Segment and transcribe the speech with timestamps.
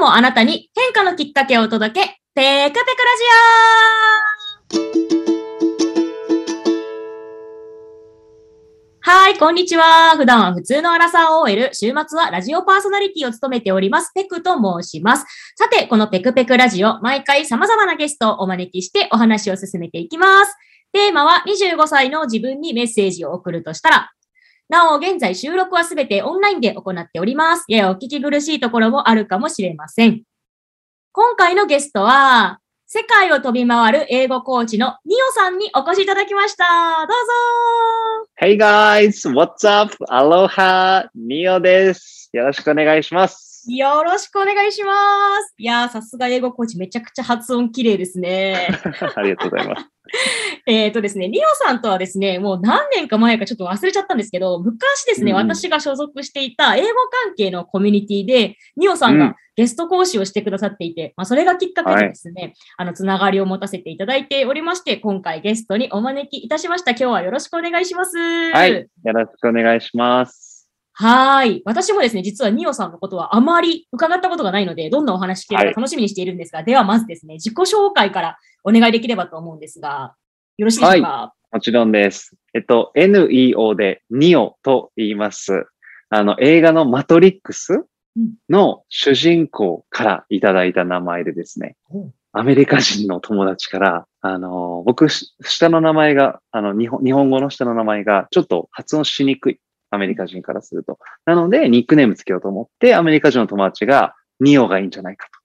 [0.00, 2.84] 日もあなたに変化のきっかけをお届け、ペクペクラ
[4.80, 4.90] ジオ
[9.02, 10.16] はい、こんにちは。
[10.16, 15.26] 普段は普通のアラサー OL、週末はラジオパーソナリティを務めております、ペクと申します。
[15.56, 20.56] さて、このペクペクラジオ、毎回様々なゲストをお招きしてお話を進めていきます。
[20.92, 24.10] テーマは25歳の自分にメッセージを送るとしたら、
[24.70, 27.64] なお、現在収録はすべてオンラインで行っております。
[27.66, 30.22] ややお聞き苦しいところもあるかもしれません。
[31.10, 36.64] 今回のゲストは、世界を飛び回る英語コーチのニオさんにお越しいただきました。
[37.00, 39.92] どうぞ Hey guys, what's up?
[40.08, 42.30] Aloha, ニオです。
[42.32, 43.49] よろしくお願いします。
[43.68, 44.92] よろしくお願いしま
[45.46, 45.54] す。
[45.58, 48.68] いやー、さすが英語コーチめちゃくちゃ発音綺麗ですね。
[49.16, 49.86] ありがとうございます。
[50.66, 56.88] えっとですね、リオさんとはですね、もう何年か前かちょっと忘れちゃったんですけど、昔ですね、うん私が所属していた英語
[57.24, 66.92] 関係のコミュニティで、ニオさんがうんゲスト講師をしてくださっていて、まあ、それがきっかけでですね、あの、つながりを持たせていただいておりまして、今回ゲストにお招きいたしました。
[66.92, 68.16] 今日はよろしくお願いします。
[68.52, 68.72] はい。
[68.72, 70.49] よろしくお願いします。
[71.00, 71.62] はーい。
[71.64, 80.14] 私もですね、実はニオさんのことはあまり伺ったことがないので、どんなお話聞けるか楽しみにしているんですが、ではまずですね、自己紹介からお願いできればと思うんですが、
[80.58, 82.36] よろしいでしょうか、もちろんです。
[82.52, 85.64] えっと、NEO で NEO と言います。
[86.10, 87.86] あの、映画のマトリックス
[88.50, 99.60] の主人公からいただいた名前でですね、おアメリカ人の友達から、あの、僕、し下の名前が、あの、日本日本語の下の名前がちょっと発音しにくい。
[99.90, 100.98] アメリカ人からすると。
[101.24, 105.40] なので、ニックネームつけようと思って、アメリカ人の友達が、ニオがいいんじゃないかと。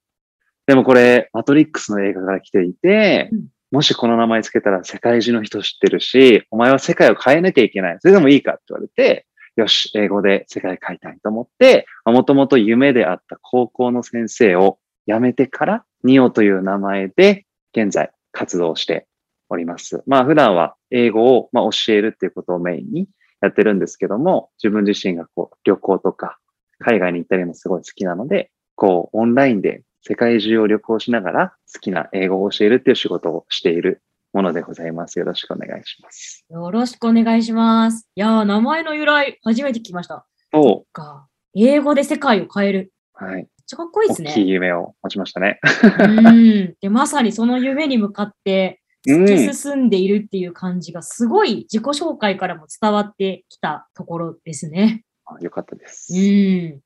[0.67, 7.97] でもこれ、マトリックスの映画から来ていてうん、もしこの名前つけたら世界中の人知ってるし、お前は世界を変えなきゃいけない。
[7.99, 19.07] それでもいいかって言われて、よし、英語で世界変えたいと思って、もともと夢であった高校の先生を辞めてから、ニオという名前で現在活動して
[19.49, 20.03] おります。
[20.07, 23.07] まあ普段は英語をまあ教えるっていうことをメインに
[23.45, 26.37] やってるんですけども、自分自身がこう旅行とか
[26.79, 34.01] 海外に行ったりもすごい好きなので、こうオンラインで世界中を旅行しながら好きな英語を教えるっていう仕事をしている
[34.33, 35.17] ものでございます。
[35.17, 36.45] よろしくお願いします。
[36.49, 38.07] よろしくお願いします。
[38.15, 40.27] いやー、名前の由来、初めて聞きました。
[40.51, 41.27] と、か。
[41.55, 42.91] 英語で世界を変える。
[43.13, 43.35] はい。
[43.35, 44.51] めっちゃかっこいいです大きいね。
[44.51, 45.59] 夢を持ちましたね。
[45.99, 46.75] うん。
[46.81, 55.03] で、まさにその夢に向かってうん突き進んでいるっていう感じが、すごい自己紹介からも伝わってきたところですね。
[55.25, 56.13] あよかったです。
[56.13, 56.79] うん。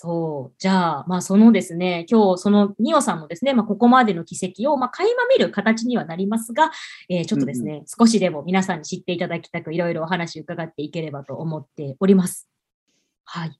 [0.00, 0.54] そう。
[0.58, 6.70] じゃあ、まあ、そのですね、今日、そのニオさんのですね、まあ、ここまでの軌跡を、まあ、垣間見る形にはなりますが、
[7.08, 12.48] えーちょっとですね、少しでも皆さんに知っていただきたく、いろいろお話伺っていければと思っております。
[13.24, 13.58] はい。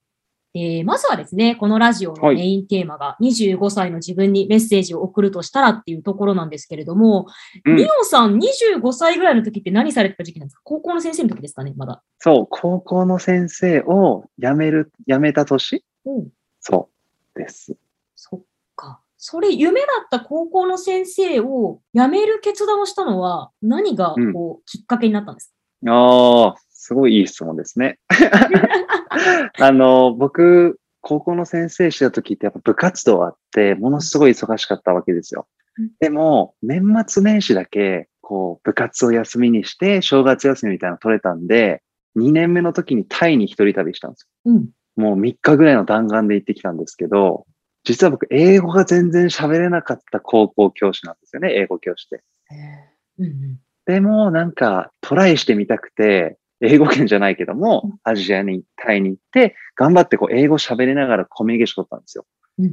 [0.54, 7.26] えーまずはですね、このラジオのはいメインテーマが、25歳の自分にメッセージを送るとしたらっていうところなんですけれども、
[7.64, 10.62] うんさん25歳ぐらいの時って何されてた時期なんですか？
[10.64, 12.02] 高校の先生の時ですかね、まだ。
[12.18, 15.84] そう、高校の先生を辞める、辞めた年？
[16.06, 16.28] うん
[16.60, 16.88] そ
[17.34, 17.76] うです。
[18.16, 18.40] そっ
[18.74, 19.00] か。
[19.16, 25.52] それ、夢だった高校の先生を辞める決断をしたのは、何がうんこう、きっかけになったんです
[25.86, 27.98] ああ、すごいいい質問ですね。
[29.58, 35.46] あの、僕、高校の先生してた時ってやっぱ部活動あって、ものすごい忙しかったわけですよ
[35.78, 35.90] うん。
[36.00, 41.82] でも、年末年始だけ、こう、部活を休みにして、正月休みみたいなの取れたんで、
[42.16, 44.54] 2年目の時にタイに一人旅したんですかうん。
[44.56, 44.62] よ。
[44.96, 47.46] もう3日ぐらいの弾丸で行ってきたんですけど、
[47.84, 52.22] 実は僕、英語が全然喋れなかった高校教師なんですよね、英語教師で。
[53.18, 53.60] うんうん。
[53.86, 62.26] でも、なんか、トライしてみたくて、英語圏じゃないけども、アジアに、タイに行って、頑張ってこう、英語喋りながらコミュニケーション取ったんですよ。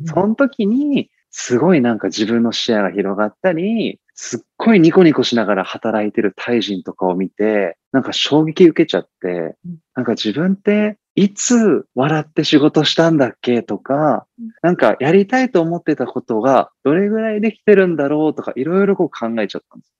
[0.06, 19.94] その時に、すごいなんか自分の視野が広がったり、すっごいニコニコしながら働いてるタイ人とかを見て、なんか衝撃受けちゃってうん、なんか自分っていつ笑って仕事したんだっけとかうん、なんかやりたいと思ってたことがどれぐらいできてるんだろうとか、いろいろこう考えちゃったんです。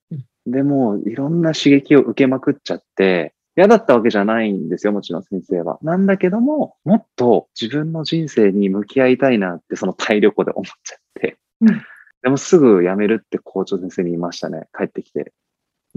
[0.48, 5.80] でも、いろんな刺激を受けまくっちゃって、嫌だったわけじゃないんですよ、もちろん先生は。
[5.82, 11.38] なんだけども、もっと自分の人生に向き合いたいなって、そのタイ旅行で思っちゃって。
[11.62, 11.82] うん
[12.26, 15.32] でもすぐ辞めるって校長先生に言いましたね、帰ってきて。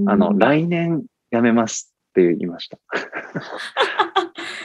[0.06, 2.76] あの、うん来年辞めますって言いました。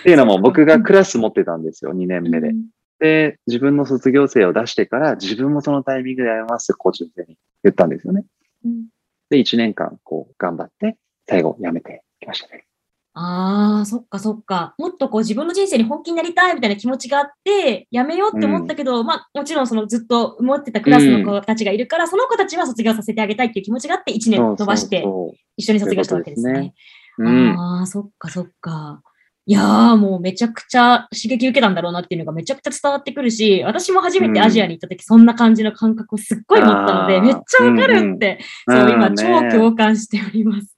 [0.02, 2.52] っていうのも僕がクラス持ってたんですよ、2年目で。
[3.00, 8.26] で、自分の卒業生を出してから自分もそのタイミングで辞めますって校長先生に言ったんですよね。
[8.66, 8.88] うん
[9.30, 10.98] で、1年間こう頑張って、
[11.30, 12.66] 最後辞めてきましたね。
[13.16, 14.74] ああ、そっかそっか。
[14.80, 25.06] もっとこう自分の人生に本気になりたいみたいな気持ちがあって、やめようって思ったけど、まあもちろんそのずっと持ってたクラスの子たちがいるから、その子たちは卒業させてあげたいっていう気持ちがあって、1年飛ばして
[25.58, 26.74] 一緒に卒業したわけですね。
[27.18, 27.28] そう。
[27.28, 29.04] ああ、そっかそっか。
[29.46, 40.73] いやーもうめちゃくちゃ刺激受けたんだろうなっていうのがめちゃくちゃ伝わってくるし、私も初めてアジアに行った時そんな感じの感覚をすっごい持ったので、めっちゃわかるって、そう今超ね共感しております。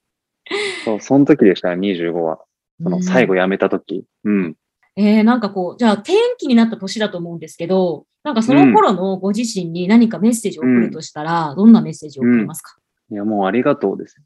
[0.86, 2.40] そう、その時でしたね、25は。
[2.82, 4.06] その最後うん辞めた時。
[4.24, 4.56] うん。
[4.98, 12.76] えー、なんかこう、じゃあ転機になった年だと思うんですけど、なんかその頃のご自身に何かメッセージを送るとしたら、どんなメッセージを送りますか、
[13.12, 14.18] いや、もうありがとうです。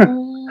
[0.00, 0.30] うん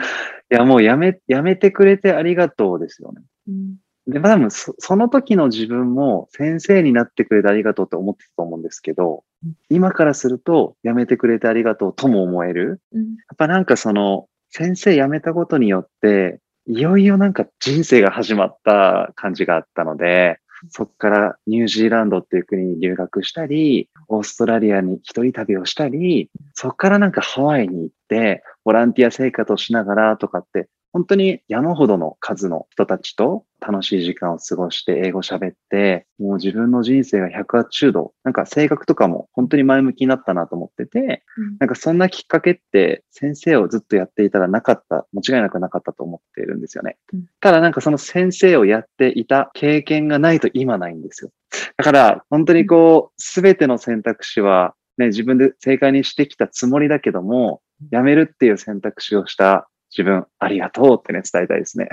[0.52, 3.22] いや、もうやめ、やめてくれてありがとうですよね。
[3.48, 3.76] うん
[4.06, 12.80] で、まあ、多分そ、その時の自分も先生になってくれてありがとうって思ってたと思うんですけどうん、今からすると、やめてくれてありがとうとも思える。
[12.92, 20.38] うんやっぱなんかその、先生辞めたことによって、いよいよなんか人生が始まった感じがあったので、
[20.68, 41.22] そこからニュージーランドっていう国に留学したり、オーストラリアに一人旅をしたり、そこからなんかハワイに行って、ボランティア生活をしながらとかって、本当に山ほどの数の人たちと楽しい時間を過ごして英語喋って、もう自分の人生が180度、なんか性格とかも本当に前向きになったなと思ってて、
[41.58, 47.26] なんかそんなきっかけって先生をずっとやっていたらなかった、間違いなくなかったと思っているんですよねうん。
[47.40, 51.30] ただなんかその先生をやっていた経験がないと今ないんですよ。
[51.76, 61.88] だから本当にこう、すべての選択肢はね、自分で正解にしてきたつもりだけども、やめるっていう選択肢をした自分、ありがとうってね、伝えたいですね。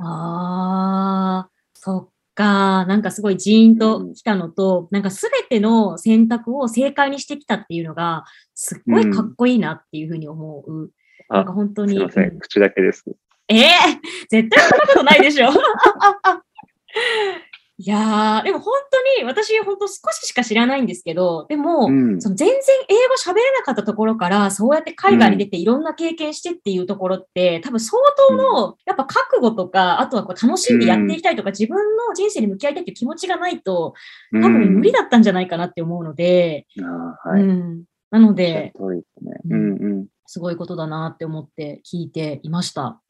[0.00, 2.84] ああ、そっか。
[2.86, 8.24] なんかすごいジーンときたのと、なんかすべての選択を正解にしてきたっていうのが、
[8.54, 10.90] すっごいかっこいいなっていうふうに思う。
[11.28, 11.94] あなんか本当に。
[11.94, 13.04] すいません、うん口だけです。
[13.48, 13.70] ええ
[14.30, 15.50] 絶対そんなことないでしょ。
[17.76, 22.56] いやー、でも本当に、私本当少ししか知らないんですけど、でも、うんその全然
[22.88, 33.94] 英語喋れなかったところから、そうやって海外に出ていろんな経験してっていうところって、多分相当の、やっぱ覚悟とか、あとはこう楽しんでやっていきたいとか、自分の人生に向き合いたいっていう気持ちがないと、
[34.32, 36.66] 多分無理だったんじゃないかなって思うので、
[37.24, 37.42] はい。
[37.42, 37.84] うん。
[38.12, 39.40] なのですね。
[39.50, 40.06] ううんんうん。
[40.26, 43.00] すごいことだなって思って聞いていました。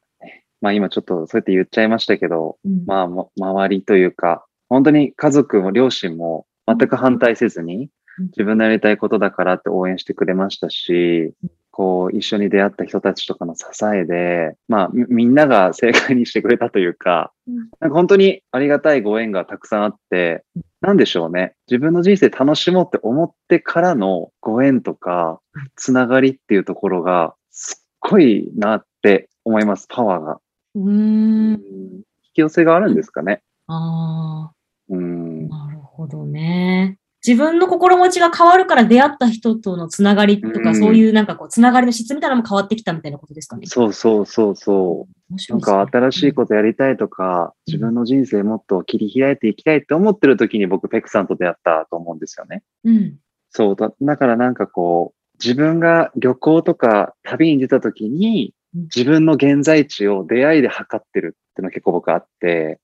[0.61, 21.55] まあ今ちょっとそうやって言っちゃいましたけど、うんまあ、ま周りというか、本当に家族も両親も全く反対せずにうん、自分のやりたいことだからって応援してくれましたしうん、こう、一緒に出会った人たちとかの支えで、まあ、みみんなが正解にしてくれたというかうん、なんか本当にありがたいご縁がたくさんあってうん、なんでしょうね。
[21.69, 30.39] 自分の人生楽しもうって思ってからのご縁とかうん、つながりっていうところが、すっごいなって思います、パワーが。
[30.75, 31.53] うん。
[31.53, 31.53] ん。
[31.53, 32.03] 引
[32.33, 33.41] き寄せがあるんですかね。
[33.67, 34.51] あ
[34.89, 35.67] うんあ、。
[35.67, 36.97] なるほどね。
[37.25, 43.65] 自分の心持ちが変わるから出会った人とのつながりとか、うんそういうなんかこう、つながりの質みたいなのも変わってきたみたいなことですかね。
[43.65, 45.33] そうそうそうそう。
[45.33, 52.61] ないんか新しいことやりたいとか、うん自分の人生もっと切り開いていきたいって思ってる時に僕ペクさんと出会ったと思うんですよね。
[52.83, 53.15] うん。
[53.49, 53.91] そうだ。
[53.99, 62.79] だからなんかこう、自分が旅行とか旅に出た時にうん、自分の現在地を出会いで測ってるっていうのが結構僕あって、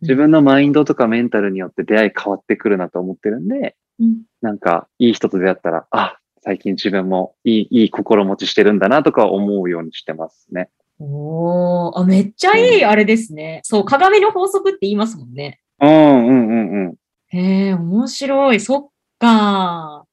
[0.00, 10.70] 自分のマインドとかメンタルによって出会い変わってくるなと思ってるんで、うんなんかいい人と出会ったら、あ、最近自分もいい、いい心持ちしてるんだなとか思うようにしてますね。
[10.98, 13.60] おーあ、めっちゃいいあれですね。
[13.64, 15.60] そう、鏡の法則って言いますもんね。
[15.80, 16.94] うんうんうんうん。
[17.28, 18.60] へえ、面白い。
[18.60, 20.04] そっか。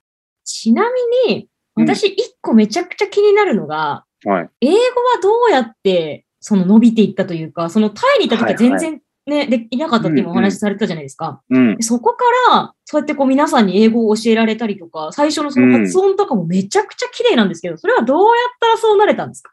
[0.44, 0.84] ちな
[1.28, 1.50] みに、うん
[1.82, 4.50] 私一個めちゃくちゃ気になるのが、はい。
[4.62, 4.80] 英語は
[5.22, 11.42] どうやってその伸びていったというか、そのタイにいた時は全然ね、でいなかったって今お話しされてたじゃないですか。
[11.50, 11.76] うん。
[11.78, 19.52] でそこから、そうやってこう皆さんに英語を教えられたりとか、最初のその発音とかもめちゃくちゃ綺麗なんですけど、それはどうやったらそうなれたんですか？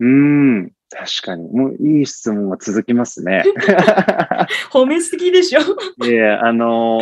[0.00, 0.72] うん。
[0.90, 1.50] 確かに。
[1.50, 3.42] もういい質問が続きますね。
[4.70, 5.60] 褒めすぎでしょ
[6.06, 7.00] いや、あの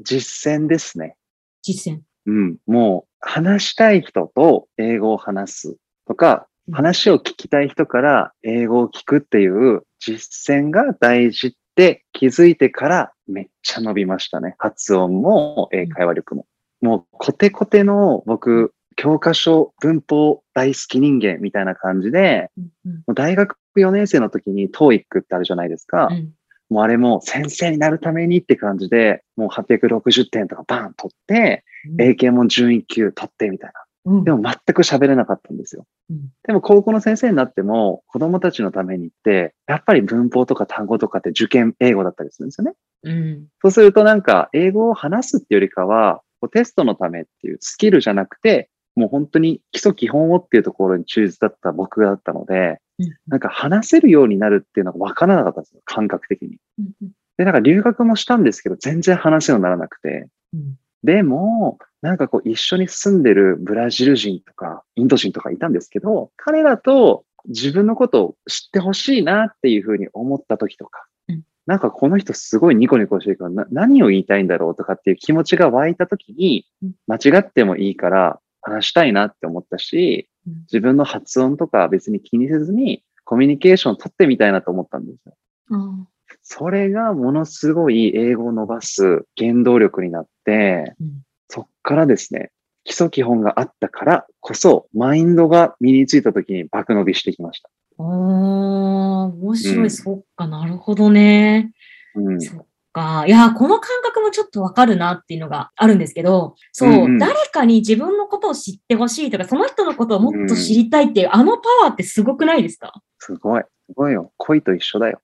[0.00, 1.14] 実践ですね。
[1.62, 2.00] 実践。
[2.26, 2.56] うん。
[2.66, 5.76] もう、話したい人と英語を話す
[6.12, 14.54] とか、うん話を聞きたい人から英語を聞くっていう実践が大事って気づいてからめっちゃ伸びましたね。
[14.58, 16.46] 発音も英会話力も。
[16.80, 22.52] もうコテコテの僕、教科書文法大好き人間みたいな感じで、
[22.84, 26.06] もう大学4年生の時に TOEIC ってあるじゃないですか。
[26.12, 26.30] うん
[26.70, 31.64] もうあれも先生になるためにって感じで、もう860点とかバーン取って、
[31.98, 33.84] 英検も準1級取ってみたいな。
[34.04, 35.86] うんでも全く喋れなかったんですよ。
[36.10, 42.74] うんでも高校の先生になっても子供たちのためにって、やっぱり文法とか単語とかって受験英語だったりするんですよね。
[43.04, 43.46] うん。
[43.62, 56.58] そうするとなんか英語を話すっていうよりかは、テストのためっていうスキルじゃなくて、もう本当に基礎基本をっていうところに忠実だった僕だったので、うんなんか話せるようになるっていうのが分からなかったんですよ、感覚的に。
[56.78, 60.28] うんで、なんか留学もしたんですけど、全然話せるようにならなくて。
[60.52, 71.42] うんでも、なんかこう一緒に住んでるブラジル人とかインド人とかいたんですけど、彼らと自分のことを知ってほしいなっていうふうに思った時とか、うん。
[71.66, 85.36] なんかこの人すごいニコニコしてるからな何を言いたいんだろうとかっていう気持ちが湧いた時にうん、間違ってもいいから話したいなって思ったしうん、自分の発音とか別に気にせずにコミュニケーションを取ってみたいなと思ったんですよ。
[85.70, 86.06] あ。
[86.42, 91.22] それがものすごい英語を伸ばす原動力になって、うん
[91.54, 92.50] そっからですね、
[92.84, 97.68] 基礎基本があったからこそ、マインドが身についた時に爆伸びしてきました。
[97.98, 101.72] あー、面白い、うんそっか、なるほどね。
[102.14, 102.40] うん。
[102.40, 103.26] そっか。
[103.26, 112.94] いや、この感覚もちょっとわかるなっていうのがあるんですけど、そう、うんうん誰かに自分のことを知ってほしいとか、その人のことをもっと知りたいっていう、あのパワーってすごくないですか？
[113.18, 113.62] すごい。
[113.62, 114.32] すごいよ。
[114.38, 115.20] 恋と一緒だよ。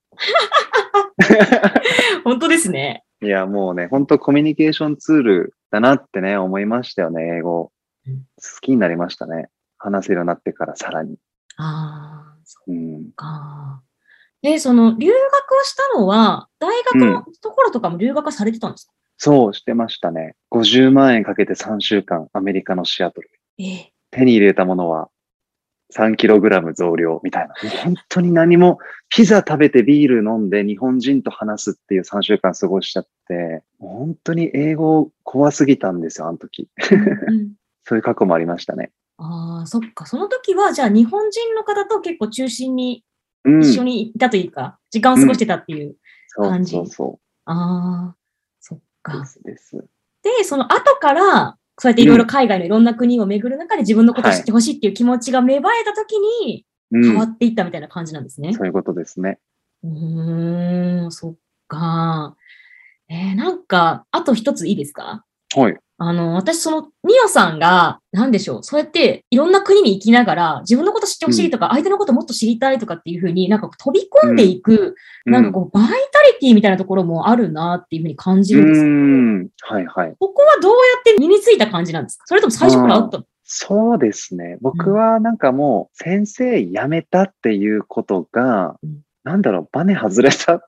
[2.25, 3.04] 本当ですね。
[3.23, 7.72] いや、もうね、本当コミュニケーションツールだなってね、思いましたよね、英語。
[8.06, 9.48] うん好きになりましたね。
[9.76, 11.16] 話せるようになってからさらに。
[11.56, 13.12] ああ、そっうん。
[13.14, 13.82] か。
[14.40, 15.14] で、その、留学
[15.60, 20.37] をしたのは、大学のところとかも留学されてたんですか、そうしてましたね。
[20.52, 23.28] 50万円かけて3週間、アメリカのシアトル。
[23.58, 25.10] ええ手に入れたものは
[25.97, 27.54] 3kg 増量みたいな。
[27.83, 28.78] 本当に何も、
[29.09, 36.68] ピザ食べてビール飲んで日本人と話すっていう3週間過ごしちゃって、本当に英語怖すぎたんですよ、あの時。
[37.28, 37.52] うん
[37.85, 38.90] そういう過去もありましたね。
[39.16, 40.04] ああ、そっか。
[40.04, 43.02] その時は、じゃあ日本人の方と結構中心に
[43.45, 43.61] うん。
[43.62, 45.97] 一緒にいたというか、時間を過ごしてたっていう。
[46.26, 48.16] そう感じそうそああ、
[48.61, 48.80] そっう。
[48.80, 49.25] でか。
[49.25, 49.76] すです。
[50.23, 57.02] で、その後から、そうやっていろいろ海外のいろんな国を巡る中で自分のことを知ってほしいっていう気持ちが芽生えた時にうん。
[57.04, 58.52] 変わっていったみたいな感じなんですね。
[58.54, 59.38] そういうことですね。
[59.85, 61.35] うーん、そっ
[61.68, 62.37] か。
[63.11, 65.25] えーなんか、あと一ついいですか？
[65.54, 65.76] はい。
[66.00, 74.95] あの、私、その、ミオさんが、なんでしょう、そうやって、いろんな国に行きながら、自分のこと知ってほしいとか、相手のこともっと知りたいとかっていうふうになんか飛び込んでいく、
[75.26, 75.99] なんかこう、バイタリ
[76.40, 79.49] ティみたいなところもあるなっていうふうに感じうるんですけど、ん。
[79.61, 80.17] はいはい。
[80.21, 82.25] ここはどうやって身についた感じなんですか？
[82.26, 83.25] それとも最初からあったの？
[83.43, 84.59] そうですね。
[84.61, 90.67] 僕はなんかもう先生辞めたっていうことが、うんなんだろう、バネ外れた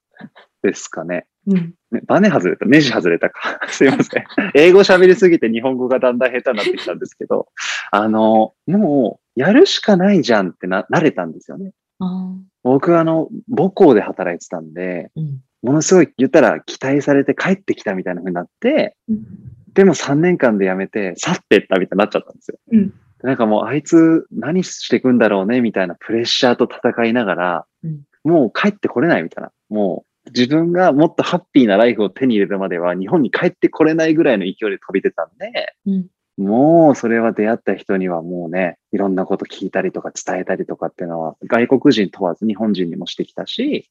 [0.63, 1.27] ですかね。
[1.47, 1.75] うん。
[1.93, 3.61] ねバネ外れた、ネジ外れたか。
[3.69, 4.25] すいません。
[4.55, 7.49] 英語喋りすぎて日本語がだんだん下手になってきたんですけど、
[7.91, 11.73] あの、もう、やるしかないじゃんってな、慣れたんですよね。
[11.99, 15.41] あ僕はあの、母校で働いてたんで、ーうん。
[15.63, 19.25] ものすごい言ったら期待されて帰ってきたみたいな風になって、うん
[19.73, 22.59] でも3年間で辞めて去ってったみたいになっちゃったんですよ。
[22.73, 22.93] うん
[23.23, 29.51] なんかもうあいつ何していくんだろうねみたいなプレッシャーと戦いながら、うんもう帰ってこれないみたいな。
[29.71, 36.07] もう自分がもっとハッピーなライフを手に入れるまでは日本に帰ってこれないぐらいの勢いで飛び出たんで、うん
[36.41, 43.91] もうそれは出会った人にはもうね、いろんなこと聞いたりとか伝えたりとかっていうのは外国人問わず日本人にもしてきたし、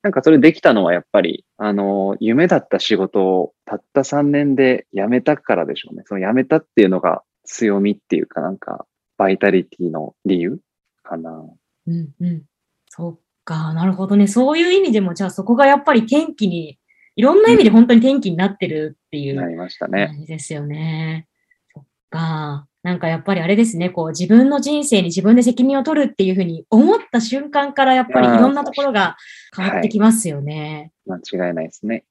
[0.00, 6.04] なんかそれできたのはやっぱり、あの、夢だった仕事をたった3年で辞めたからでしょうね。
[6.06, 8.86] その辞めたっていうのが強みっていうかなんか、
[9.18, 10.58] バイタリティの理由
[11.02, 11.44] かな。
[11.86, 12.42] うんうん。
[12.88, 14.26] そっか、なるほどね。
[14.26, 16.78] そういう意味でも、じゃあそこがやっぱり転機に、
[17.16, 20.06] いろんな意味で本当に転機になってるっていうなりましたね。
[20.08, 21.26] 感じですよね。
[21.74, 22.66] そっか。
[22.82, 29.16] なんかやっぱりあれですね、こう自分の人生に自分で責任を取るっていうふうに思った瞬間からやっぱりいろんなところが
[29.54, 30.92] 変わってきますよね。
[31.06, 32.04] 間違いないですね。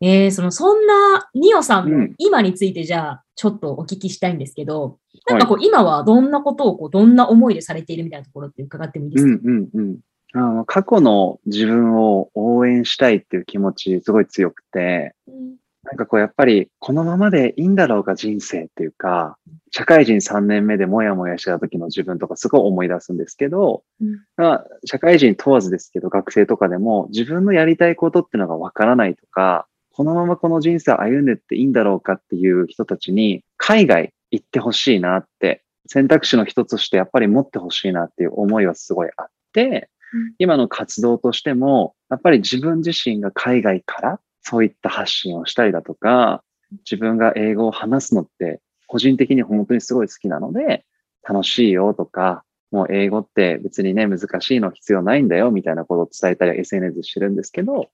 [0.00, 2.14] かえー、その、そんなニオさんのうん。
[2.18, 9.98] 今についてじゃあちょっとお聞きしたいんですけど、なんはいかこう今はどんなことをこうどんな思いでされているみたいなところって伺ってもいいですか、うんうんうん。
[10.34, 15.56] あの過去の自分を応援したいっていう気持ちすごい強くて、うん。
[15.84, 19.36] なんかこうやっぱりこのままでいいんだろうか人生っていうか、
[19.70, 24.20] 社会人3年目でもやもやしてた時の自分とかすごい思い出すんですけど、うん。
[24.36, 40.34] まあ、社会人問わずですけど学生とかでも自分のやりたいことっていうのがわからないとか、このままこの人生を歩んでっていいんだろうかっていう人たちに海外行ってほしいなって選択肢の一つとしてやっぱり持ってほしいなっていう思いはすごいあって、うん。
[40.38, 46.42] 今の活動としても、やっぱり自分自身が海外からそういった発信をしたりだとか、
[46.90, 50.84] 自分が英語を話すのって、個人的に本当にすごい好きなので、
[51.28, 57.88] 楽しいよとか、もう英語って別にね、難しいの必要ないんだよみたいなことを伝えたり SNS してるんですけど、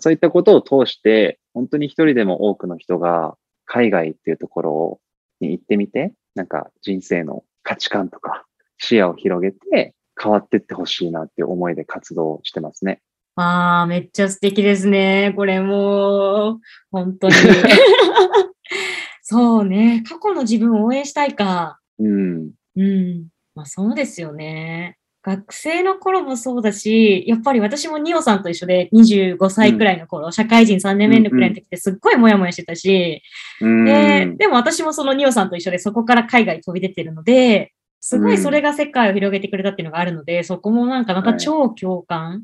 [0.00, 5.00] そういったことを通して、本当に一人でも多くの人が海外っていうところ
[5.40, 8.44] に行ってみて、なんか人生の価値観とか
[8.78, 13.00] 視野を広げて変わっていってほしいなっていう思いで活動してますね。
[13.36, 15.32] ああ、めっちゃ素敵ですね。
[15.36, 17.34] これもう、本当に。
[19.22, 20.02] そうね。
[20.06, 21.80] 過去の自分を応援したいか。
[21.98, 22.50] うん。
[22.76, 23.28] うん。
[23.54, 24.98] まあそうですよね。
[25.22, 33.22] 学生の頃もそうだし、やっぱり私もニオさんと一緒で25歳くらいの頃、うん、社会人3年目のくらいの時ってすっごいモヤモヤしてたし、
[33.60, 42.30] うん、で、でも私もそのニオさんと一緒でそこから海外飛び出てるので、すごいそれが世界を広げてくれたっていうのがあるので、うん、そこもなんかまた超共感。
[42.30, 42.40] はい、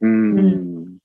[0.00, 0.96] うん。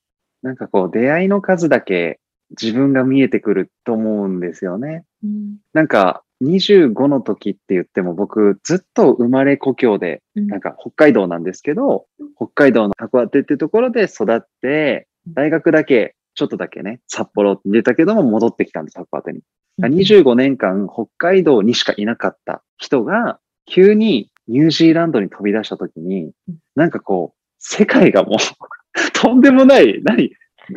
[0.42, 5.04] なんかこう出会いの数だけ自分が見えてくると思うんですよね。
[5.24, 19.42] うん、なんか25の時って言っても僕ずっと生まれ故郷で、なんか北海道なんですけど、北海道の函館っていうところで育って、大学だけ、ちょっとだけね、札幌って出たけども戻ってきたんです、函館に。
[19.80, 26.32] 25年間北海道にしかいなかった人が、急にニュージーランドに飛び出した時に、
[26.76, 28.38] なんかこう、世界がもう
[29.14, 30.32] とんでもない、何？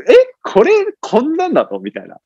[0.09, 1.81] えこれ、こんなんだと？
[1.81, 2.19] みたいな。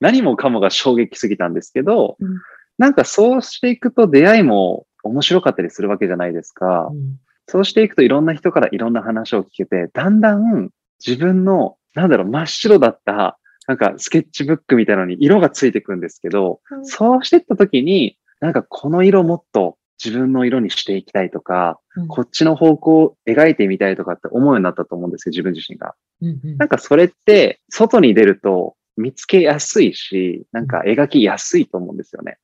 [0.00, 2.38] 何もかもが衝撃すぎたんですけど、うん、
[2.78, 6.88] なんかそうしていくと出会いも面白かったりするわけじゃないですか。
[6.90, 10.70] うん、そうしていくといろんな人からいろんな話を聞けて、だんだん
[11.04, 25.94] 自分の、なんだろう、真っ白だった、なんかスケッチブックみたいなのに色がついてくんですけど、うん、そうしていった時に、なんかこの色もっと自分の色にしていきたいとか、うん、こっちの方向を描いてみたいとかって思うようになったと思うんですよ、自分自身が。
[26.22, 32.38] うんうん、なんかそれって、外に出ると見つけやすいし、なんか描きやすいと思うんですよね。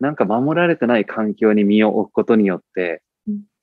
[0.00, 3.02] なんか守られてない環境に身を置くことによって、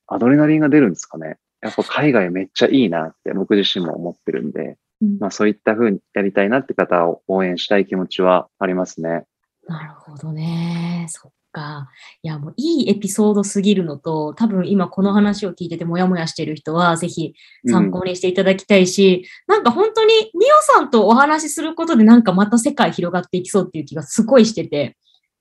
[0.08, 1.38] アドレナリンが出るんですかね。
[1.62, 9.24] やっぱ海外めっちゃいいなって僕自身も思ってるんで、うん、まあそういった風にやりたいなって方を応援したい気持ちはありますね。
[9.67, 11.08] なるほどね。
[11.10, 11.88] そっか。
[12.22, 17.34] いや、もういいエピソードすぎるのと、多分今この話を聞いててもやもやしてる人は、ぜひ
[17.70, 24.98] 参考にしていただきたいし、うん、なんか本当にニオさんとお話しすることでなんかまた世界広がっていきそうっていう気がすごいしてて、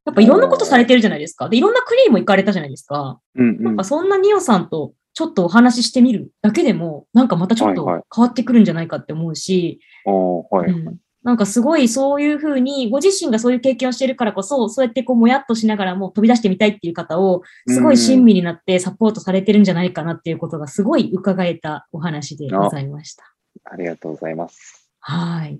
[0.06, 1.48] やっぱいろんなことされてるじゃないですか。
[1.48, 3.18] で、いろんな国にも行かれたじゃないですか。
[3.34, 23.24] うんうん、なんかそんなニオさんとちょっとお話ししてみるだけでも、なんかまたちょっと変わってくるんじゃないかって思うし、はいはいうん、なんかすごいそういうふうに、ご自身がそういう経験をしているからこそ、そうやってこうもやっとしながらも飛び出してみたいっていう方を、すごい親身になってサポートされてるんじゃないかなっていうことがすごい伺えたお話でございました。
[23.64, 24.90] ありがとうございます。
[25.00, 25.58] はい。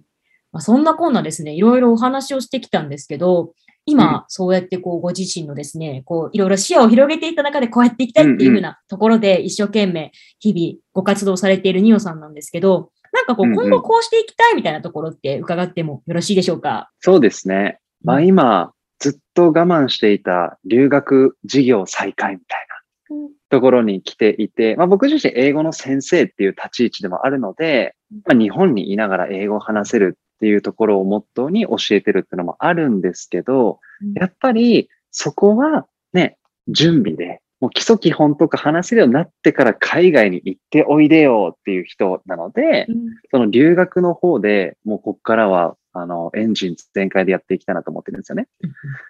[0.52, 3.54] まあ、そんなこんなですね、いろいろお話をしてきたんですけど、
[3.86, 16.90] 今、うん、そうやってこう、ご自身のですね、こう、いろいろ視野を広げていった中でこうやっていきたいっていうふうなところで、一生懸命、日々ご活動されているニオさんなんですけど、なんかこう、今後こうしていきたいみたいなところって伺ってもよろしいでしょうか？
[17.00, 17.78] そうですね。
[18.02, 22.66] まあ今、ずっと我慢していた留学事業再開みたい
[23.10, 27.94] なところに来ていて、まあ僕自身英語の先生っていう立ち位置でもあるので、
[28.26, 33.78] まあ日本にいながら英語を話せるっていうところをモットーに教えてるっていうのもあるんですけど、
[34.16, 36.36] やっぱりそこはね、
[36.68, 42.96] 準備で、もう基礎基本とか話せるようになってから海外に行っておいでよっていう人なので、うん、
[43.30, 48.48] その留学の方でもうこっからはあの、エンジン全開でやっていきたいなと思ってるんですよね。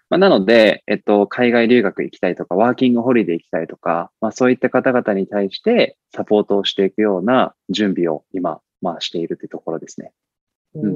[0.09, 10.13] まあ、なので、えっと、海外留学行きたいとか、ワーキングホリデー行きたいとか、まあ、そういった方々に対してサポートをしていくような準備を今、まあ、しているというところですね。
[10.75, 10.87] う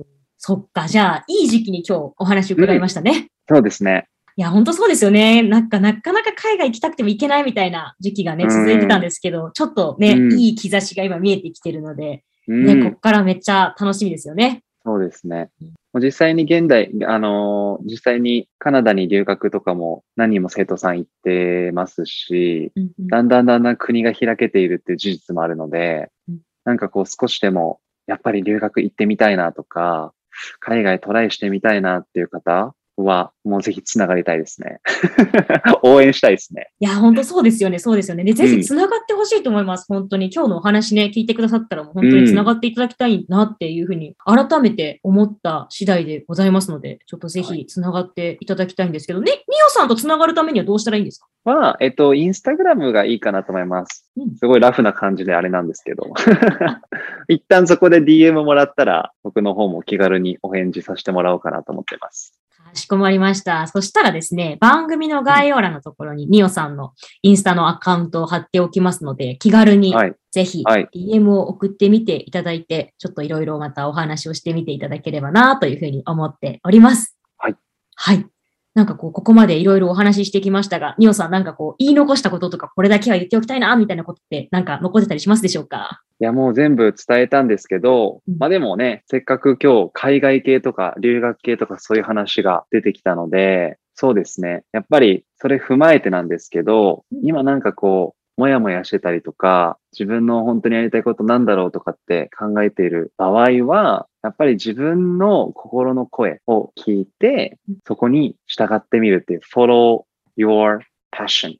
[0.00, 0.04] ん
[0.38, 3.28] そっか、じゃあ、いい時期に今日お話伺いましたね。
[3.48, 4.08] うん、そうですね。
[4.38, 5.42] いや、本当そうですよね。
[5.42, 14.62] なんか、なかなか海外行きたくても行けないみたいな時期がね、続いてたんですけど、ちょっとね、いい兆しが今見えてきてるので、ね、こっからめっちゃ楽しみですよね。
[14.84, 15.50] そうですね。
[15.94, 30.12] 実際に現代、あの実際にカナダに留学とかも何人も生徒さん行ってますし、うんうん、だんだんだんだん国が開けているっていう事実もあるので、うん、なんかこう少しでもやっぱり留学行ってみたいなとか、
[30.60, 34.80] 海外トライしてみたいなっていう方は、もうぜひつながりたいですね。
[35.82, 36.70] 応援したいですね。
[36.80, 38.24] いや、本当そうですよね、そうですよね。
[38.24, 40.30] で、ぜひつながってほしいと思います、うん、本当に。
[40.34, 51.26] 今日のお話ね、聞いてくださったら、もう本当につながっていただきたいなっていうふうに、改めて思った次第でございますので、ちょっとぜひつながっていただきたいんですけど、ね、ニオさんとつながるためにはどうしたらいいんですか？
[51.44, 54.10] は、えっと、インスタグラムがいいかなと思います。
[54.16, 56.04] うん、すごいラフな感じであれなんですけど。
[57.28, 62.34] 一旦そこで DM もらったら、僕の方も気軽にお返事させてもらおうかなと思ってます。
[62.76, 63.66] しこまりました。
[63.66, 70.14] そしたらですね、番組の概要欄のところに、ニオさんのインスタのアカウントを貼っておきますので、気軽にはい。
[70.32, 77.16] ぜひはい DM を送ってみていただいて、ちょっといろいろまたお話をしてみていただければなというふうに思っております。
[77.38, 77.56] はい。
[77.94, 78.35] はい。
[78.76, 86.02] なんかこう、ここまでいろいろお話ししてきましたが、ニオさんなんかこう、言い残したこととか、これだけは言っておきたいな、みたいなことって、なんか残ってたりしますでしょうか？
[86.20, 88.36] いや、もう全部伝えたんですけど、うん。
[88.36, 94.64] まあでもね、せっかく今日海外系とか留学系とかそういう話が出てきたので、そうですね。
[94.72, 110.04] やっぱりそれ踏まえてなんですけど、今なんかこう、もやもやしてたりとか、自分の本当にやりたいことなんだろうとかって考えている場合は、やっぱり自分の心の声を聞いて、そこに従ってみるっていう、follow
[110.36, 110.80] your
[111.12, 111.56] passion。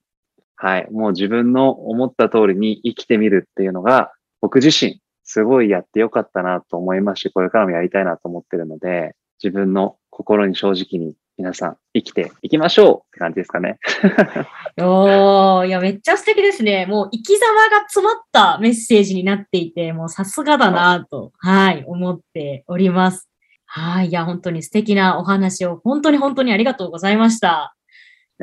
[0.57, 0.89] はい。
[0.91, 13.79] もう自分の思った通りに生きてみるっていうのが、僕自身、すごいやってよかったなと思いますし、これからもやりたいなと思ってるので、自分の心に正直に皆さん生きていきましょうって感じですかね。
[14.81, 16.87] おー、いや、めっちゃ素敵ですね。
[16.87, 23.29] もう生き様が詰まったメッセージになっていて、もうさすがだなと、はい、思っております。
[23.67, 27.77] はい、いや、本当に素敵なお話を、本当に本当にありがとうございました。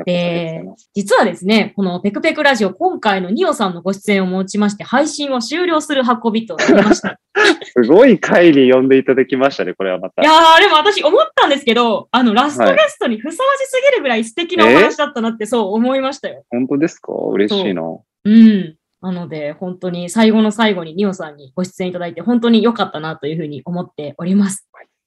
[0.04, 7.20] で、実はですね、このペクペクラジオ、今回のニオさんのご出演をもちまして、配信を終了する運びとなりました。
[7.74, 10.22] すごい回に呼んでいただきましたね、これはまた。
[10.22, 16.44] いやー、でも私思ったんですけど、あの、ラストゲストにふさわしすぎるぐらい素敵なお話だったなってそう思いましたよ。
[16.50, 17.12] 本当ですか？
[17.12, 17.82] 嬉しいな。
[18.24, 18.76] うん。
[19.00, 24.66] なので、本当に最後の最後にニオさんにご出演いただいて、本当に良かったなというふうに思っております。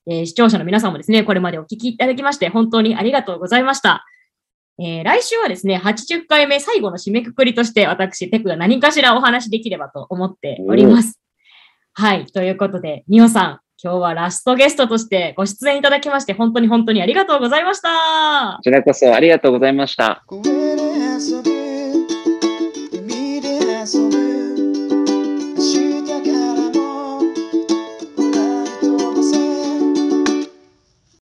[0.10, 4.06] えー視聴者の皆さんもですね、これまでお聞きいただきまして、本当にありがとうございました。
[4.80, 11.20] えー来週はですね、80回目最後の締めくくりとして、私、ペクが何かしらお話できればと思っております。
[11.94, 12.26] はい。
[12.28, 18.58] ということで、ニオさん、今日はラストゲストとしてご出演いただきまして、本当に本当にありがとうございました。
[18.58, 20.24] こちらこそありがとうございました。